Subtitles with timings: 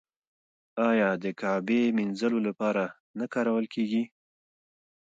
[0.89, 2.83] آیا د کعبې مینځلو لپاره
[3.19, 4.03] نه کارول کیږي؟